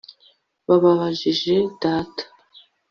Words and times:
Babajije 0.67 1.55
data 1.81 2.23